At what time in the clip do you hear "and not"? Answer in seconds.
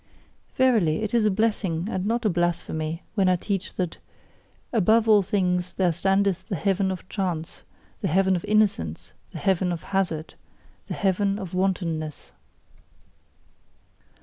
1.87-2.25